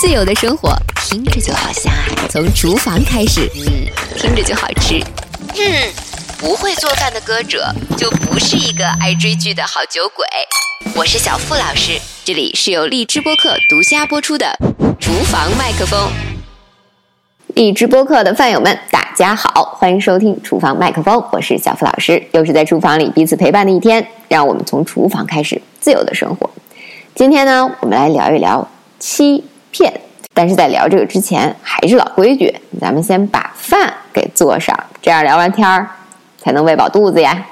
[0.00, 0.74] 自由的生活，
[1.04, 2.24] 听着就好香啊！
[2.30, 4.98] 从厨房开始，嗯，听着就好吃。
[5.58, 5.92] 嗯，
[6.38, 10.24] 不会做饭的歌者就不是一个爱追剧的好酒鬼。
[10.96, 14.46] 我是小付老师，这里是由荔枝播客独家播出的
[14.98, 16.08] 《厨房麦克风》。
[17.54, 26.48] 荔枝播客的饭友们，大家好，欢迎收听《厨房麦克风》，我是小付老师，又是在厨房里彼此陪伴的一天，让我们从厨房开始自由的生活。
[27.14, 28.66] 今天呢，我们来聊一聊
[28.98, 30.00] 欺片。
[30.32, 35.86] 但是在聊这个之前，还是老规矩，咱们先把饭给做上，这样聊完天儿
[36.38, 37.44] 才能喂饱肚子呀。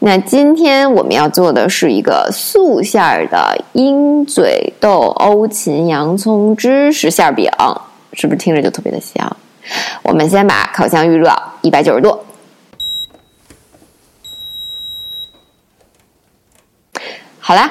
[0.00, 7.50] 那今天我们要做的是一个素馅儿的鹰嘴豆欧芹洋葱芝士馅饼，
[8.12, 9.36] 是不是听着就特别的香？
[10.02, 12.20] 我们先把烤箱预热一百九十度。
[17.38, 17.70] 好啦，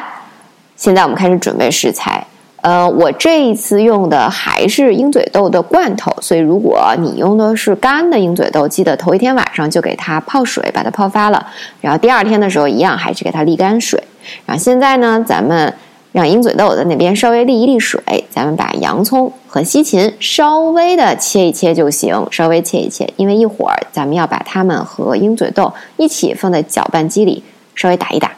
[0.75, 2.25] 现在我们开始准备食材。
[2.65, 11.45] 呃，我这一次用的还是鹰嘴豆的罐头，所以如果你用的是干的鹰嘴豆，记得头一天晚上就给它泡水，把它泡发了，
[11.79, 14.03] 然后第二天的时候一样还是给它沥干水。
[14.47, 15.71] 然后现在呢，咱们
[16.11, 27.43] 让鹰嘴豆在那边稍微沥一沥水，咱们把洋葱和西芹稍微的切一切就行，稍微切一切，因为一会儿咱们要把它们和鹰嘴豆一起放在搅拌机里
[27.75, 28.31] 稍微打一打。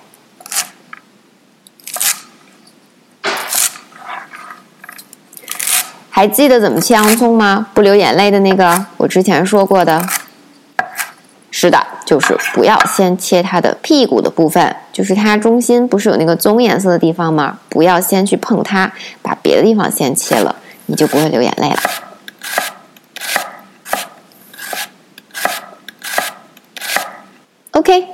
[6.18, 7.68] 还记得怎么切洋葱吗？
[7.76, 10.04] 不流眼泪的那个，我之前说过的。
[11.52, 17.60] 是的，就是不要先切它的屁股的部分，就是它中心不是有那个棕颜色的地方吗？
[17.70, 20.56] 不要先去碰它，把别的地方先切了，
[20.88, 21.78] 你就不会流眼泪了。
[27.74, 28.08] OK。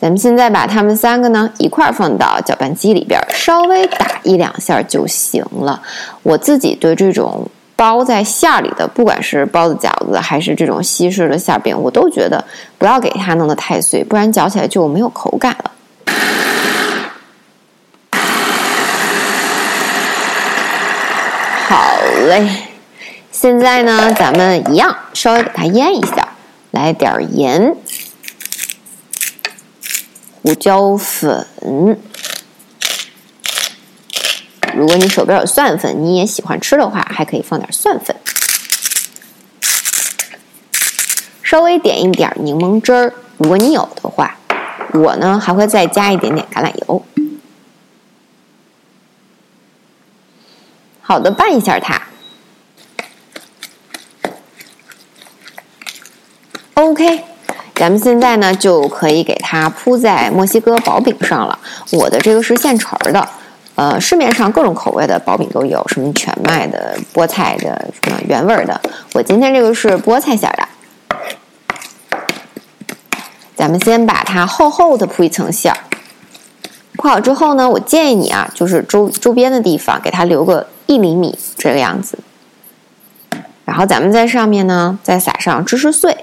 [0.00, 5.78] 咱们现在把它们三个呢一块儿放到搅拌机里边，稍微打一两下就行了。
[6.22, 12.42] 我自己对这种包在馅儿里的，不管是包子、饺子还是这种西式的馅饼，我都觉得
[12.78, 15.70] 不要给它弄得太碎，不然嚼起来就没有口感了。
[21.68, 21.94] 好
[22.26, 22.48] 嘞，
[23.30, 26.26] 现在呢，咱们一样稍微给它腌一下，
[26.70, 27.76] 来点盐。
[30.42, 31.46] 胡椒粉，
[34.74, 38.16] 如果你手边有蒜粉，你也喜欢吃的话，还可以放点蒜粉。
[41.42, 44.38] 稍微点一点柠檬汁儿，如果你有的话，
[44.94, 47.04] 我呢还会再加一点点橄榄油。
[51.02, 52.00] 好的，拌一下它。
[56.74, 57.29] OK。
[57.80, 61.58] 咱们现在呢，就可以给它铺在墨西哥薄饼上了。
[61.92, 63.26] 我的这个是现成的，
[63.74, 68.78] 呃，市面上各种口味的薄饼都有，什么全麦的、菠菜的、什么原味的。
[69.14, 70.68] 我今天这个是菠菜馅的。
[73.56, 75.78] 咱们先把它厚厚的铺一层馅儿，
[76.98, 82.18] 铺好之后呢，我建议你啊，就是周周边的地方给它留个一厘米这个样子。
[83.64, 86.14] 然后咱们在上面呢，再撒上芝士碎。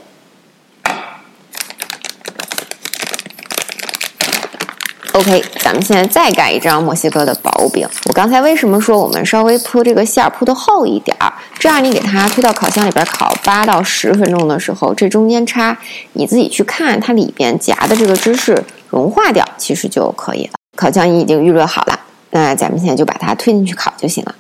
[5.18, 7.88] OK，咱们现在再盖一张墨西哥的薄饼。
[8.06, 11.34] 我刚才为什么说我们稍微铺这个馅儿铺的厚一点儿？
[11.58, 15.76] 这样你给它推到烤箱里边烤八到十分钟的时候，这中间差
[16.14, 20.52] 你自己去看它里边夹的这个芝士融化掉，其实就可以了。
[20.76, 24.36] 烤箱已经预热好了，那咱们现在就把它推进去烤就行了。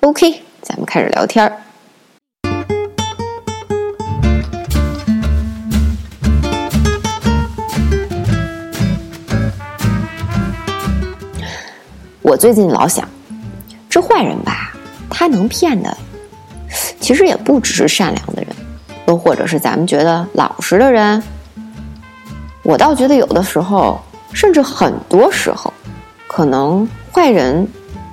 [0.00, 1.62] OK，咱们开始聊天儿。
[12.22, 13.06] 我最近老想，
[13.90, 14.72] 这坏人吧，
[15.10, 15.96] 他能骗的，
[17.00, 18.54] 其实也不只是善良的人，
[19.08, 21.20] 又或者是咱们觉得老实的人。
[22.62, 24.00] 我倒觉得有的时候，
[24.32, 25.72] 甚至很多时候，
[26.28, 27.66] 可能坏人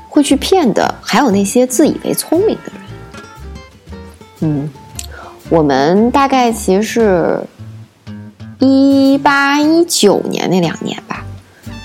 [0.08, 2.82] 会去骗的，还有那些自以为聪明的人。
[4.42, 4.70] 嗯，
[5.50, 7.44] 我们大概其实是
[8.58, 10.98] 一八一九年那两年。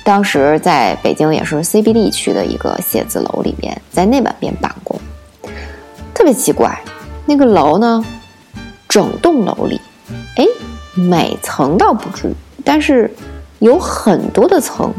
[0.04, 5.00] 当时在北京也是 CBD 区的一个写字楼里边，在那半边办公，
[6.12, 6.78] 特别奇怪，
[7.24, 8.04] 那个楼呢，
[8.86, 9.80] 整栋楼里，
[10.36, 10.44] 哎，
[10.94, 13.10] 每层倒不至于，但是
[13.60, 14.92] 有很多的层，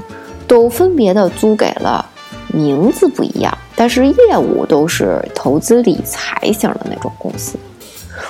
[0.48, 2.04] 都分别的租给了
[2.48, 7.60] 名字不一样，但是业务都是投资理财型的那种公司。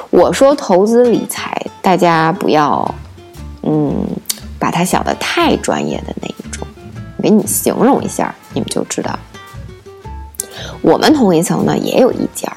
[0.10, 2.94] 我说投资理财，大家不要，
[3.64, 4.06] 嗯，
[4.60, 6.55] 把它想的太专业的那一种。
[7.26, 9.18] 给你形容一下，你们就知道。
[10.84, 12.56] 我们同一层呢也有一家，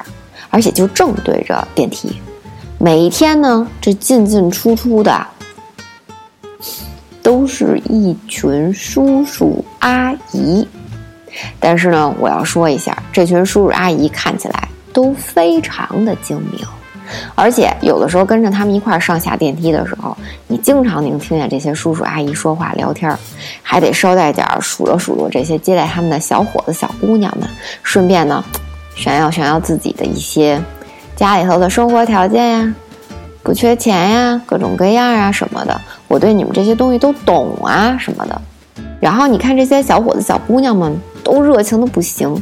[0.51, 2.21] 而且就正对着电梯。
[2.77, 5.25] 每天呢，这进进出出的
[7.23, 10.67] 都是一群叔叔阿姨。
[11.59, 16.63] 但是呢，我要说一下，这群叔叔阿姨看起来都非常的精明。
[17.35, 20.15] 而且有的时候跟着他们一块儿上下电梯的时候，
[20.47, 23.17] 你经常能听见这些叔叔阿姨说话聊天儿，
[23.61, 27.47] 还得捎带点儿数落数落这些接待他们的小伙子小姑娘们，
[27.83, 28.43] 顺便呢
[28.95, 30.61] 炫耀炫耀自己的一些
[31.15, 32.73] 家里头的生活条件呀，
[33.43, 38.41] 不缺钱呀，各种各样啊什么的，我对你们这些东西都懂啊什么的。
[38.99, 42.39] 然后你看这些小伙子小姑娘们都热情的不行。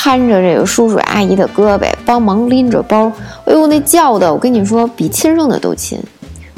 [0.00, 3.10] 搀着这个叔叔阿姨的胳膊，帮忙拎着包，
[3.46, 6.00] 哎呦，那叫的，我跟你说，比亲生的都亲。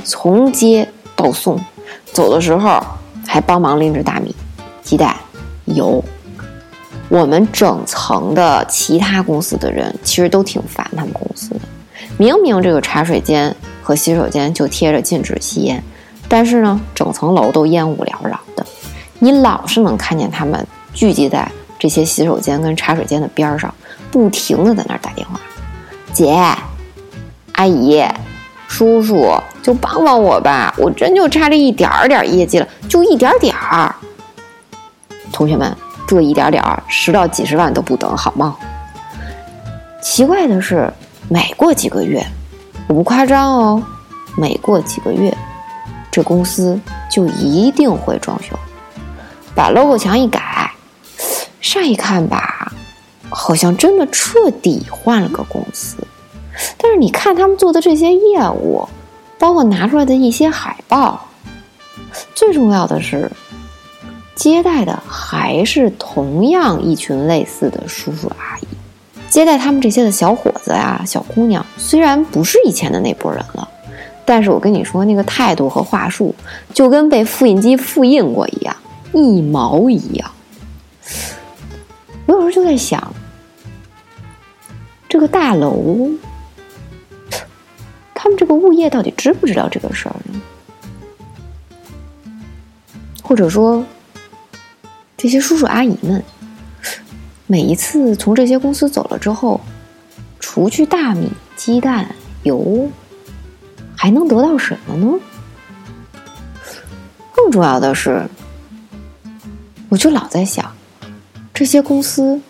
[0.05, 1.59] 从接到送，
[2.13, 2.79] 走的时候
[3.27, 4.37] 还帮忙拎着大米、
[4.83, 5.17] 鸡蛋、
[5.65, 6.05] 油。
[7.09, 11.61] 我们整层的其他公司的人其实都挺烦他们公司的。
[12.19, 15.83] 明明这个茶水间和洗手间就贴着禁止吸烟，
[16.29, 18.67] 但是呢，整层楼都烟雾缭绕的，
[19.19, 21.51] 你老是能看见他们聚集在。
[21.81, 23.75] 这些洗手间跟茶水间的边上，
[24.11, 25.41] 不停的在那儿打电话，
[26.13, 26.39] 姐、
[27.53, 28.05] 阿姨、
[28.69, 30.75] 叔叔，就帮帮我吧！
[30.77, 33.95] 我真就差这一点点业绩了，就一点点儿。
[35.33, 35.75] 同学们，
[36.07, 38.55] 这一点点儿，十到几十万都不等，好吗？
[40.03, 40.93] 奇怪的是，
[41.31, 42.23] 每过几个月，
[42.89, 43.83] 我不夸张哦，
[44.37, 45.35] 每过几个月，
[46.11, 46.79] 这公司
[47.11, 48.55] 就一定会装修，
[49.55, 50.70] 把 logo 墙一改。
[51.61, 52.73] 乍一看吧，
[53.29, 55.97] 好像真的彻底换了个公司。
[56.77, 58.89] 但是你看他们做的这些业务，
[59.39, 61.27] 包括拿出来的一些海报，
[62.35, 63.31] 最重要的是，
[64.35, 68.67] 接待的还是同样一群类似的叔叔阿姨。
[69.29, 73.69] 接待他们这些的小伙子呀、小姑娘，虽然不是以前的那波人了，
[74.25, 76.35] 但是我跟你说，那个态度和话术，
[76.75, 78.77] 就跟被复印机复印过一样，
[79.13, 80.29] 一毛一样。
[82.31, 83.13] 我有时候就在想，
[85.09, 86.09] 这个大楼，
[88.15, 90.41] 他们这个物业到底知不知道这个事儿呢？
[93.21, 93.85] 或者说，
[95.17, 96.23] 这些叔叔阿姨们，
[97.49, 99.61] 每一次从这些公司走了之后，
[100.39, 102.89] 除去大米、鸡蛋、油，
[103.97, 105.19] 还能得到什么呢？
[107.33, 108.25] 更重要的是，
[109.89, 110.73] 我就老在想。
[111.61, 112.41] 这些公司，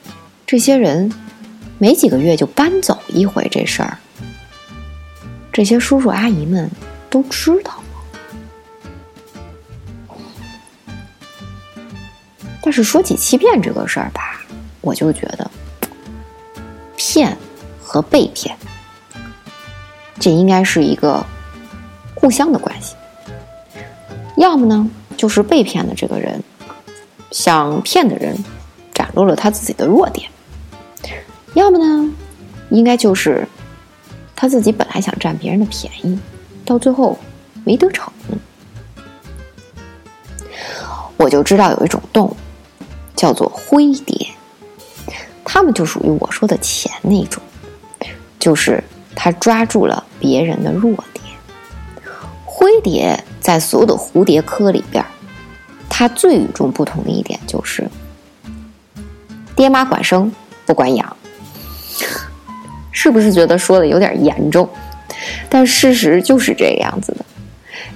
[0.46, 1.12] 这些人，
[1.78, 3.98] 没几个月就搬走一回，这事儿，
[5.52, 6.70] 这些叔叔阿姨们
[7.10, 7.82] 都知道
[10.06, 10.14] 吗？
[12.62, 14.42] 但是说起欺骗这个事儿吧，
[14.80, 15.50] 我就觉得，
[16.96, 17.36] 骗
[17.82, 18.56] 和被骗，
[20.20, 21.26] 这应该是一个
[22.14, 22.94] 互相的关系。
[24.36, 26.40] 要么呢，就是被骗的这个人
[27.32, 28.38] 想骗的人。
[29.20, 30.31] 展露了他自己的弱点，
[31.52, 32.11] 要么呢，
[32.70, 33.46] 应该就是
[34.34, 36.19] 他自己本来想占别人的便宜，
[36.64, 37.19] 到最后
[37.62, 38.11] 没得逞。
[41.19, 42.37] 我就知道有一种动物
[43.14, 44.26] 叫做灰蝶，
[45.44, 47.43] 它们就属于我说的前那种，
[48.39, 48.82] 就是
[49.15, 51.22] 它抓住了别人的弱点。
[52.46, 55.05] 灰蝶在所有的蝴蝶科里边，
[55.91, 57.86] 它最与众不同的一点就是。
[59.60, 60.32] 爹妈管生
[60.64, 61.17] 不管养，
[62.93, 64.67] 是不是觉得说的有点严重？
[65.50, 67.22] 但事实就是这个样子的。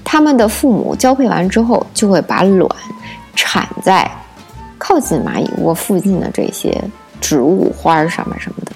[0.05, 2.71] 他们的父母交配完之后，就会把卵
[3.35, 4.07] 产在
[4.77, 6.79] 靠近蚂蚁窝附近的这些
[7.19, 8.73] 植物花上面什么的。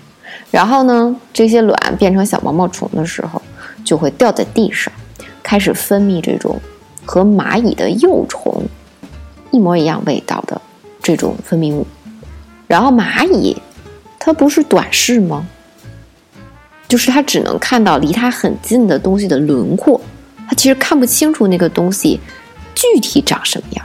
[0.50, 3.42] 然后呢，这些卵变成小毛毛虫的时候，
[3.84, 4.90] 就会掉在地上，
[5.42, 6.58] 开始分泌这种
[7.04, 8.64] 和蚂蚁的幼虫
[9.50, 10.58] 一模一样味道的
[11.02, 11.86] 这种分泌物。
[12.68, 13.56] 然后蚂蚁，
[14.20, 15.44] 它不是短视吗？
[16.86, 20.00] 就是它只能看到离它很近的东西的轮廓，
[20.48, 22.20] 它其实看不清楚那个东西
[22.74, 23.84] 具体长什么样。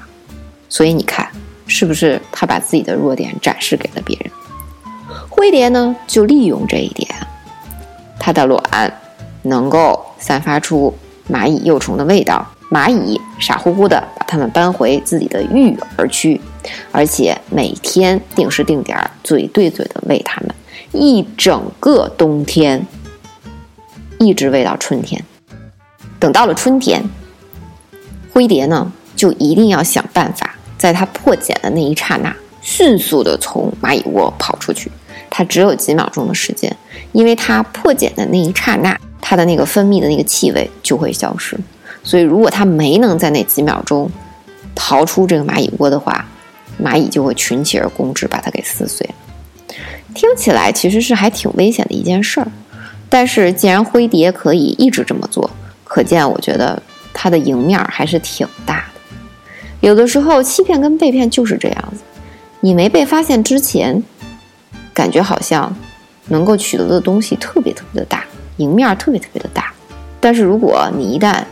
[0.70, 1.28] 所以你看，
[1.66, 4.30] 是不是它把自己的弱点展示给了别人？
[5.30, 7.10] 灰蝶呢，就利用这一点，
[8.20, 8.62] 它的卵
[9.42, 10.94] 能够散发出
[11.30, 12.46] 蚂蚁幼虫的味道。
[12.74, 16.42] 蚂蚁傻乎乎的把它们搬回自己的育儿区，
[16.92, 20.56] 而且每天定时定点嘴对嘴的喂它们，
[20.92, 22.84] 一整个冬天，
[24.18, 25.24] 一直喂到春天。
[26.20, 27.04] 等到了春天，
[28.34, 34.92] 灰蝶呢就一定要想办法在它破茧的那一刹那，迅速的从蚂蚁窝跑出去。
[35.30, 36.76] 它只有几秒钟的时间，
[37.12, 41.56] 因为它破茧的那一刹那，它的那个分泌的那个气味就会消失。
[42.04, 44.10] 所以，如果它没能在那几秒钟
[44.76, 46.26] 逃出这个蚂蚁窝的话，
[46.82, 49.10] 蚂蚁就会群起而攻之，把它给撕碎。
[50.14, 52.48] 听起来其实是还挺危险的一件事儿，
[53.10, 55.50] 但是既然灰蝶可以一直这么做，
[55.84, 56.82] 可见我觉得
[57.14, 59.02] 它的赢面还是挺大的。
[59.82, 62.02] 有的时候，欺骗跟被骗就是这样子，
[62.60, 64.04] 你没被发现之前。
[64.96, 65.76] 感觉好像
[66.28, 68.24] 能够取得的东西特别特别的大，
[68.58, 69.74] 赢面特别特别的大。
[70.20, 71.44] 但是如果你一旦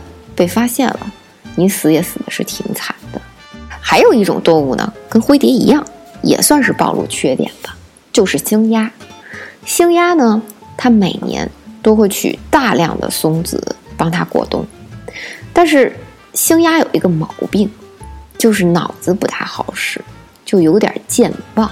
[0.42, 1.12] 被发现了，
[1.54, 3.22] 你死也死的是挺惨的。
[3.80, 5.86] 还有一种动物呢，跟灰蝶一样，
[6.20, 7.68] 也算是暴露缺点的，
[8.12, 8.90] 就是星鸦。
[9.64, 10.42] 星鸦呢，
[10.76, 11.48] 它每年
[11.80, 14.66] 都会取大量的松子帮它过冬，
[15.52, 15.96] 但是
[16.34, 17.70] 星鸦有一个毛病，
[18.36, 20.00] 就是脑子不太好使，
[20.44, 21.70] 就有点健忘。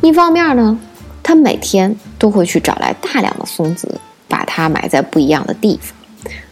[0.00, 0.78] 一方面呢，
[1.22, 5.94] 他每天都会去找来大量的松子，把它埋在不一样的地方。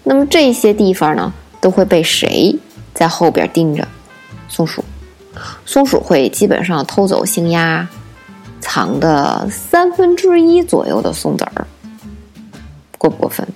[0.03, 2.55] 那么这些地方呢，都会被谁
[2.93, 3.87] 在后边盯着？
[4.49, 4.85] 松鼠。
[5.67, 7.89] 松鼠会基本上偷走星鸦
[8.61, 11.67] 藏的三分之一左右的松子儿，
[12.97, 13.47] 过不过分？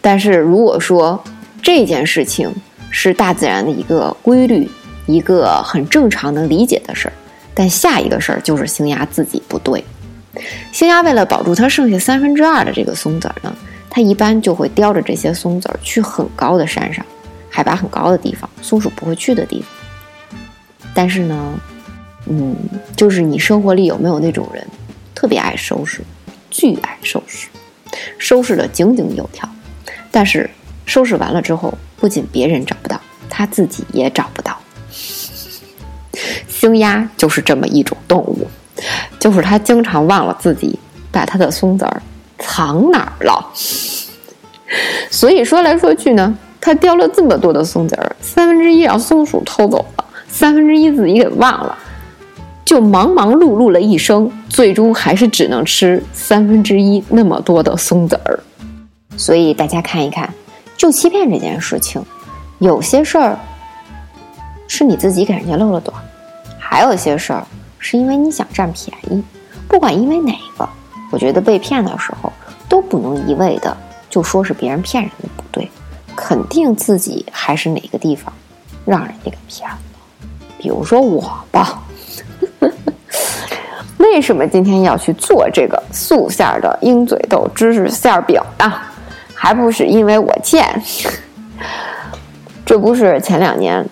[0.00, 1.22] 但是如果说
[1.60, 2.50] 这件事情
[2.90, 4.66] 是大自然的一个规律，
[5.06, 7.12] 一个很正常能理解的事儿。
[7.52, 9.84] 但下一个事儿就是星鸦自己不对。
[10.72, 13.54] 星鸦为了保住它剩下三分之二的这个松子儿呢，
[13.90, 17.04] 它一般就会叼着这些松子儿去很高的山上，
[17.50, 19.68] 海拔很高的地方，松鼠不会去的地方。
[20.94, 21.60] 但是呢，
[22.26, 22.56] 嗯，
[22.96, 24.66] 就是你生活里有没有那种人，
[25.14, 26.00] 特别爱收拾，
[26.50, 27.48] 巨爱收拾，
[28.16, 29.48] 收拾的井井有条，
[30.10, 30.48] 但是
[30.86, 34.56] 收拾完了之后，不仅别人找不到，他自己也找不到。
[36.48, 38.46] 星鸦就是这么一种动物，
[39.18, 40.78] 就是它经常忘了自己
[41.10, 42.02] 把它的松子儿
[42.40, 43.52] 藏哪儿了。
[45.10, 51.76] 所以说来说去呢，它叼了这么多的松子儿，三分之一让松鼠偷走了，三分之一自己给忘了，
[52.64, 58.38] 就忙忙碌碌了一生，最终还是只能吃三分之一那么多的松子儿。
[59.16, 60.32] 所以大家看一看，
[60.76, 62.02] 就欺骗这件事情，
[62.58, 63.38] 有些事儿
[64.68, 65.96] 是你自己给人家漏了短。
[66.58, 67.44] 还有些事儿
[67.80, 69.20] 是因为你想占便宜，
[69.66, 70.68] 不管因为哪个，
[71.10, 72.29] 我觉得被骗的时候
[72.80, 73.76] 不能一味的
[74.08, 75.70] 就说是别人骗人的不对，
[76.16, 78.32] 肯定自己还是哪个地方
[78.84, 79.78] 让人家给骗了。
[80.58, 81.82] 比如说我吧，
[83.98, 88.72] 为什么今天要去做这个素馅的鹰嘴豆芝士馅饼呢？
[89.34, 90.82] 还不是因为我贱。
[92.66, 93.84] 这不是前两年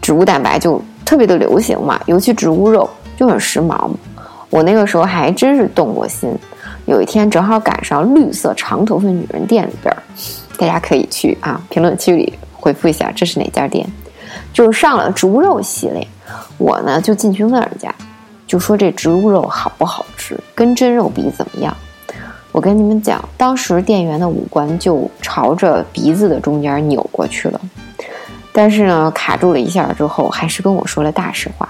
[0.00, 0.82] 植物蛋白就。
[1.06, 3.88] 特别的流行嘛，尤其植物肉就很时髦。
[4.50, 6.36] 我那个时候还真是动过心。
[6.86, 9.94] 有一天正好赶上绿色长头发女人店里边，
[10.56, 13.86] 大家可以去啊评论区里回复一下这是哪家店，
[14.52, 16.06] 就上了植物肉系列。
[16.58, 17.92] 我呢就进去问人家，
[18.46, 21.76] 就说这植物肉好不好吃，跟真肉比怎么样？
[22.52, 27.60] 我跟你们讲，当时店员的五官就朝着鼻子的中间扭过去了。
[28.52, 31.68] 但是呢，卡住了一下之后，还是跟我说了大实话。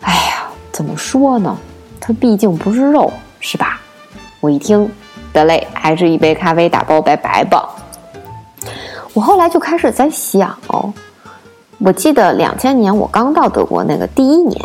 [0.00, 1.56] 哎呀，怎么说呢？
[1.98, 3.10] 它毕竟不是肉，
[3.40, 3.80] 是吧？
[4.44, 4.86] 我一听，
[5.32, 7.66] 得嘞，还是一杯咖啡打包拜拜吧。
[9.14, 10.92] 我后来就开始在想哦，
[11.78, 14.60] 我记得两千年我刚到德国那个第一年。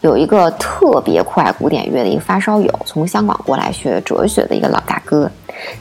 [0.00, 5.30] 有一个特别酷爱古典乐的一个发烧友，从香港过来学哲学的一个老大哥，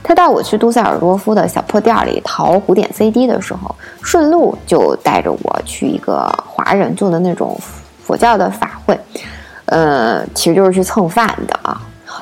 [0.03, 7.59] 他带我去杜塞尔多夫的小破店里淘古典 CD 的时候，顺路就带着我去一个华人做的那种
[8.03, 8.99] 佛教的法会，
[9.65, 11.81] 呃，其实就是去蹭饭的啊。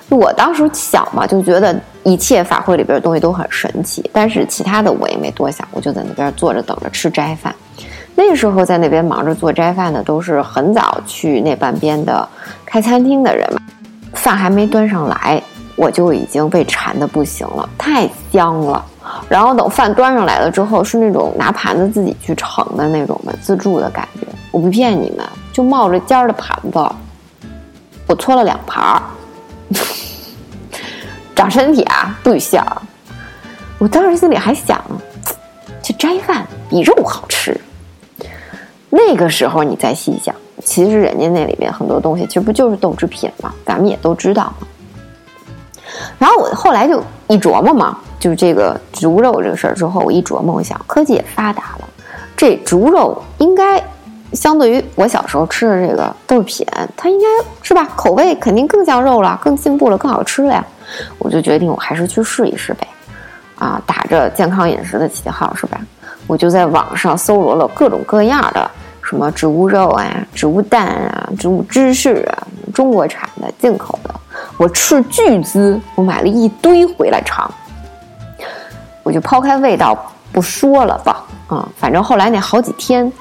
[0.09, 7.53] 我当时小嘛，就觉得一切法会里边的东西都很神奇，但是其他的我也没多想，我就在那边坐着等着吃斋饭。
[8.15, 12.27] 那时候在那边忙着做斋饭的，都是很早去那半边的
[12.65, 13.59] 开餐厅的人嘛。
[14.13, 15.41] 饭还没端上来，
[15.75, 18.85] 我就已经被馋的不行了，太香了。
[19.27, 24.25] 然后等饭端上来了之后，是那种拿盘子自己去盛的那种的自助的感觉。
[24.51, 26.79] 我不骗你们，就冒着尖儿的盘子，
[28.07, 29.01] 我搓了两盘儿，
[31.35, 32.81] 长身体啊不许笑。
[33.77, 34.81] 我当时心里还想，
[35.83, 37.59] 这斋饭比肉好吃。
[38.89, 43.53] 那个时候你再细想，其实人家那里面很多东西，其实不就是豆制品吗？
[43.65, 44.53] 咱们也都知道。
[46.17, 51.89] 然后我后来就一琢磨嘛，就是这个猪肉这个事儿之后，我一琢磨，我想科技也发达了，
[52.37, 53.83] 这猪肉应该
[54.31, 57.25] 相对于我小时候吃的这个豆制品，它应该
[57.61, 57.85] 是吧？
[57.97, 60.65] 口味肯定更像肉了，更进步了，更好吃了呀！
[61.17, 62.87] 我就决定我还是去试一试呗，
[63.57, 65.79] 啊，打着健康饮食的旗号是吧？
[66.27, 68.69] 我就在网上搜罗了各种各样的
[69.03, 74.13] 什么植物肉啊、植物蛋啊、植物芝士啊，中国产的、进口的，
[74.57, 77.49] 我斥巨资，我买了一堆回来尝。
[79.03, 79.95] 我就抛开味道
[80.31, 83.11] 不说了吧，啊，反正后来那好几天。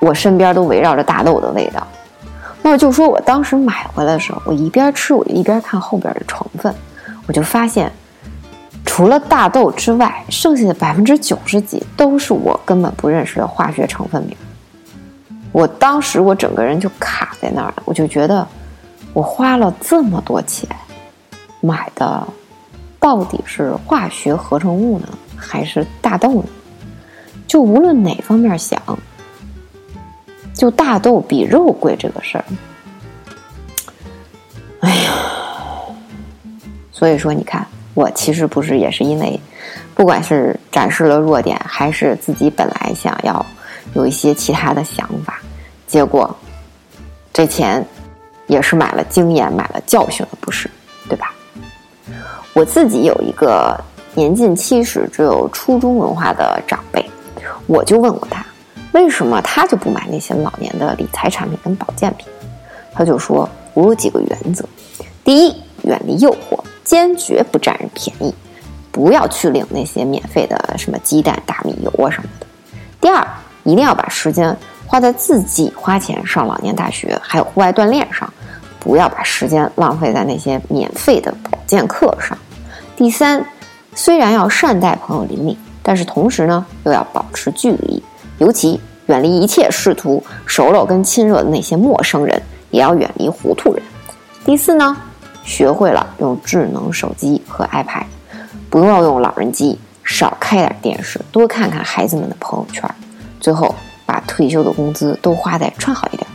[0.00, 1.86] 我身边都围绕着大豆的味道，
[2.64, 6.72] 那就说我当时买回来的时候，我一边吃我就一边看后边的成分，
[7.26, 7.92] 我就发现，
[8.86, 14.36] 除了大豆之外，剩下的百分之九十几都是我根本不认识的化学成分名。
[15.50, 18.46] 我当时我整个人就卡在那儿了，我就觉得，
[19.12, 20.68] 我花了这么多钱
[21.60, 22.26] 买的，
[23.00, 26.48] 到底是化学合成物呢，还是大豆呢？
[27.46, 28.80] 就无论哪方面想。
[30.54, 32.44] 就大豆比肉贵这个事儿，
[34.80, 35.12] 哎呀，
[36.92, 39.40] 所以说你看，我其实不是也是因为，
[39.94, 43.44] 不管是展示了弱点，还是自己本来想要
[43.94, 45.40] 有一些其他的想法，
[45.86, 46.34] 结果
[47.32, 47.84] 这钱
[48.46, 50.70] 也是买了经验、买了教训了，不是
[51.08, 51.34] 对吧？
[52.54, 53.78] 我自己有一个
[54.14, 57.04] 年近七十、只有初中文化的长辈，
[57.66, 58.41] 我就问过他。
[58.92, 62.26] 为什么他就不买那些老年的理财产品跟保健品？
[62.94, 64.62] 他就说：“我有几个原则，
[65.24, 68.34] 第一，远离诱惑，坚决不占人便宜，
[68.90, 72.46] 不要去领那些免费的什么鸡蛋、大米油啊什么的。
[73.00, 73.26] 第二，
[73.64, 74.54] 一定要把时间
[74.86, 78.30] 花在自己花钱上老年大学还有户外锻炼上，
[78.78, 82.36] 不要把时间浪费在那些免费的保健课上。
[82.94, 83.42] 第三，
[83.94, 88.02] 虽然要善待朋友邻里，但是同时呢，又要保持距离。”
[88.42, 93.80] 尤其远离一切试图熟络跟亲热的那些陌生人，也要远离糊涂人。
[94.44, 94.96] 第四呢，
[95.44, 98.02] 学会了用智能手机和 iPad，
[98.68, 102.82] 不要用老人机，少开点电视，多看看孩子们的朋友圈。
[103.40, 103.72] 最后，
[104.04, 106.26] 把退休的工资都花在穿好一点、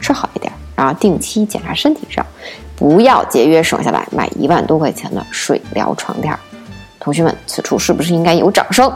[0.00, 2.24] 吃好一点，然后定期检查身体上，
[2.74, 6.34] 不要节约省下来买一万多块钱的水疗床垫。
[6.98, 8.90] 同学们，此处是不是应该有掌声？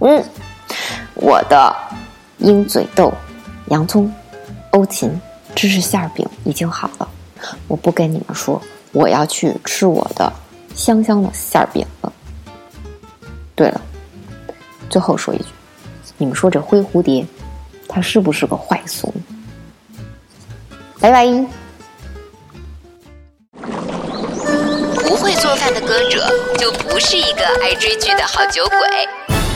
[0.00, 0.24] 嗯，
[1.14, 1.74] 我的
[2.38, 3.12] 鹰嘴豆、
[3.66, 4.12] 洋葱、
[4.70, 5.20] 欧芹、
[5.54, 7.08] 芝士馅饼已经好了。
[7.66, 8.60] 我不跟你们说，
[8.92, 10.32] 我要去吃我的
[10.74, 12.12] 香香的馅饼了。
[13.54, 13.80] 对了，
[14.88, 15.46] 最后说一句，
[16.16, 17.26] 你们说这灰蝴蝶，
[17.88, 19.12] 它是不是个坏怂？
[21.00, 21.26] 拜拜。
[25.02, 29.27] 不会做饭的歌者，就不是一个爱追剧的好酒鬼。